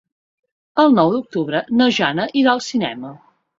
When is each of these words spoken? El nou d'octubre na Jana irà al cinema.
El 0.83 0.95
nou 0.99 1.11
d'octubre 1.17 1.63
na 1.83 1.91
Jana 2.01 2.27
irà 2.43 2.57
al 2.57 2.65
cinema. 2.73 3.15